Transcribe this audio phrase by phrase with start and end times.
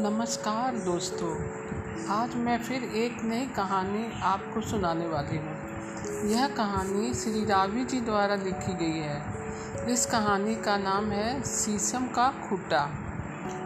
[0.00, 1.30] नमस्कार दोस्तों,
[2.08, 8.00] आज मैं फिर एक नई कहानी आपको सुनाने वाली हूँ। यह कहानी श्री रावी जी
[8.00, 12.82] द्वारा लिखी गई है। इस कहानी का नाम है शीशम का खूटा।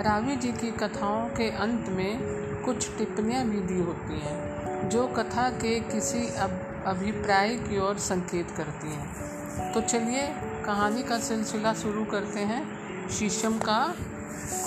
[0.00, 2.20] रावी जी की कथाओं के अंत में
[2.64, 8.50] कुछ टिप्पणियाँ भी दी होती हैं, जो कथा के किसी अब अभिप्राय की ओर संकेत
[8.50, 10.28] करती हैं। तो चलिए
[10.66, 12.62] कहानी का सिलसिला शुरू करते हैं
[13.08, 13.94] शीशम का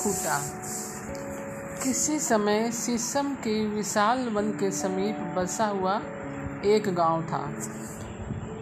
[0.04, 0.42] खूटा।
[1.84, 6.02] किसी समय शीशम के विशाल वन के समीप बसा हुआ
[6.66, 7.56] एक गाँव था।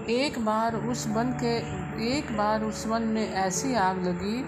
[0.09, 1.58] एक बार उस वन के,
[2.18, 4.44] एक बार उस वन में ऐसी आग लगी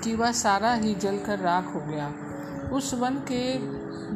[0.00, 2.14] कि वह सारा ही जलकर राख हो गया।
[2.72, 3.58] उस वन के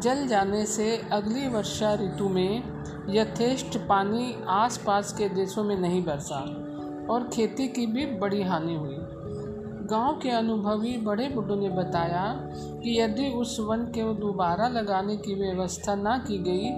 [0.00, 2.62] जल जाने से अगली वर्षा ऋतु में
[3.08, 6.40] यथेष्ट पानी आसपास के देशों में नहीं बरसा
[7.10, 9.17] और खेती की भी बड़ी हानि हुई।
[9.90, 12.24] गाँव के अनुभवी बड़े बुढ़ों ने बताया
[12.82, 16.70] कि यदि उस वन के दोबारा लगाने की व्यवस्था न की गई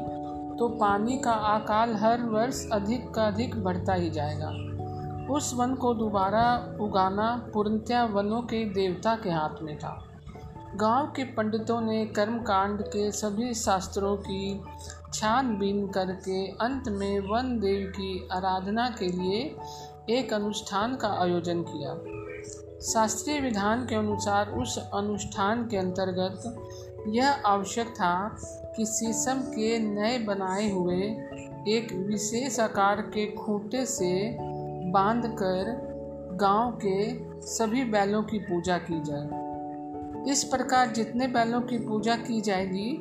[0.58, 4.50] तो पानी का आकाल हर वर्ष अधिक का अधिक बढ़ता ही जाएगा।
[5.34, 6.44] उस वन को दोबारा
[6.80, 9.96] उगाना पूर्णतया वनों के देवता के हाथ में था।
[10.76, 14.60] गाँव के पंडितों ने कर्मकांड के सभी शास्त्रों की
[15.12, 19.56] छानबीन करके अंत में वन देव की आराधना के लिए
[20.10, 21.94] एक अनुष्ठान का आयोजन किया।
[22.82, 26.56] शास्त्रीय विधान के अनुसार उस अनुष्ठान के अंतर्गत
[27.08, 28.36] यह आवश्यक था
[28.76, 31.02] कि शीशम के नए बनाए हुए
[31.68, 34.36] एक विशेष आकार के खूंटे से
[34.90, 35.90] बांधकर
[36.40, 39.40] गाँव के सभी बैलों की पूजा की जाए।
[40.32, 42.96] इस प्रकार जितने बैलों की पूजा की जाएगी,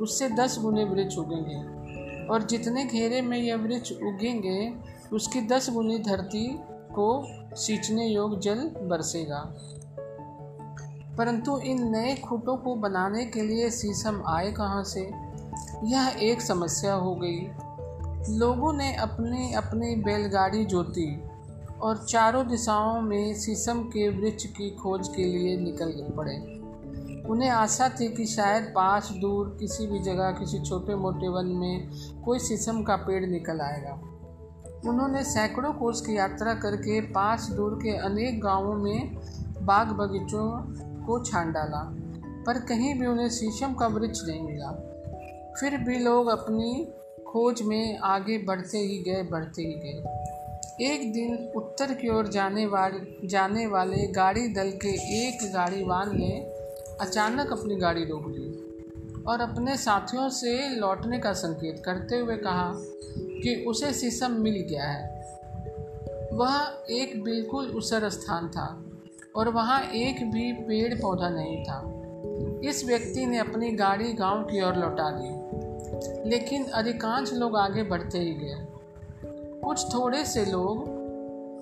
[0.00, 1.78] उससे दस गुने वृक्ष उगेंगे।
[2.26, 4.74] और जितने घेरे में यह वृक्ष उगेंगे,
[5.12, 9.54] उसकी दस गुनी धरती को सींचने योग्य जल बरसेगा।
[11.18, 15.10] परंतु इन नए खूटों को बनाने के लिए शीशम आए कहाँ से?
[15.84, 17.40] यह एक समस्या हो गई।
[18.36, 21.22] लोगों ने अपनी अपनी बैलगाड़ी जोती
[21.82, 26.58] और चारों दिशाओं में शीशम के वृक्ष की खोज के लिए निकल पड़े।
[27.28, 31.88] उन्हें आशा थी कि शायद पास, दूर, किसी भी जगह, किसी छोटे मोटे वन में
[32.24, 34.00] कोई शीशम का पेड़ निकल आएगा।
[34.86, 39.16] उन्होंने सैकड़ों कोस की यात्रा करके पास दूर के अनेक गाँवों में
[39.60, 40.50] बाग बगीचों
[41.06, 41.80] को छान डाला,
[42.46, 44.70] पर कहीं भी उन्हें शीशम का वृक्ष नहीं मिला।
[45.60, 46.94] फिर भी लोग अपनी
[47.24, 50.26] खोज में आगे बढ़ते ही गए, बढ़ते ही गए।
[50.86, 54.88] एक दिन उत्तर की ओर जाने वाले जाने वाले गाड़ी दल के
[55.26, 56.30] एक गाड़ीवान ने
[57.00, 62.72] अचानक अपनी गाड़ी रोक ली और अपने साथियों से लौटने का संकेत करते हुए कहा
[63.42, 65.16] कि उसे शीशम मिल गया है।
[66.32, 68.66] वह एक बिल्कुल उसर स्थान था
[69.36, 71.80] और वहाँ एक भी पेड़ पौधा नहीं था।
[72.68, 78.18] इस व्यक्ति ने अपनी गाड़ी गाँव की ओर लौटा दी, लेकिन अधिकांश लोग आगे बढ़ते
[78.18, 78.66] ही गए।
[79.60, 80.86] कुछ थोड़े से लोग,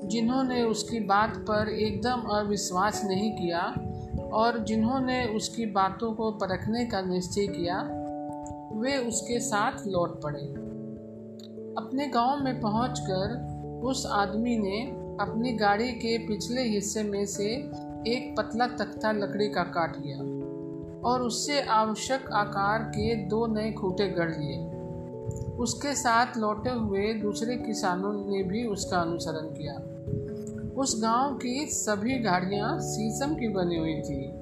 [0.09, 3.61] जिन्होंने उसकी बात पर एकदम अविश्वास नहीं किया
[4.33, 7.81] और जिन्होंने उसकी बातों को परखने का निश्चय किया,
[8.73, 10.66] वे उसके साथ लौट पड़े।
[11.79, 14.81] अपने गाँव में पहुंचकर उस आदमी ने
[15.21, 17.45] अपनी गाड़ी के पिछले हिस्से में से
[18.07, 20.19] एक पतला तख्ता लकड़ी का काट लिया
[21.09, 24.71] और उससे आवश्यक आकार के दो नए खूटे गढ़ लिए।
[25.57, 29.75] उसके साथ लौटे हुए दूसरे किसानों ने भी उसका अनुसरण किया।
[30.81, 34.33] उस गाँव की सभी गाड़ियाँ शीशम की बनी हुई थी।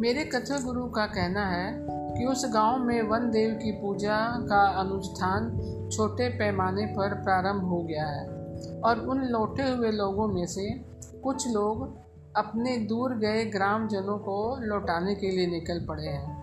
[0.00, 4.80] मेरे कथा गुरु का कहना है कि उस गाँव में वन देव की पूजा का
[4.80, 5.50] अनुष्ठान
[5.92, 8.28] छोटे पैमाने पर प्रारंभ हो गया है
[8.80, 10.70] और उन लौटे हुए लोगों में से
[11.22, 11.98] कुछ लोग
[12.36, 16.38] अपने दूर गए ग्रामजनों को लौटाने के लिए निकल पड़े हैं।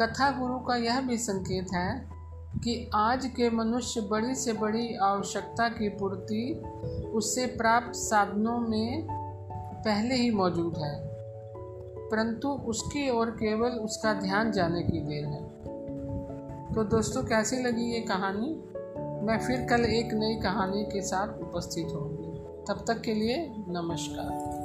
[0.00, 2.08] कथा गुरु का यह भी संकेत है
[2.54, 6.62] कि आज के मनुष्य बड़ी से बड़ी आवश्यकता की पूर्ति,
[7.14, 9.08] उससे प्राप्त साधनों में
[9.84, 11.13] पहले ही मौजूद है।
[12.14, 15.44] परंतु उसकी ओर केवल उसका ध्यान जाने की देर है।
[16.74, 18.64] तो दोस्तों, कैसी लगी ये कहानी?
[19.26, 22.38] मैं फिर कल एक नई कहानी के साथ उपस्थित होंगी
[22.68, 24.63] तब तक के लिए नमस्कार।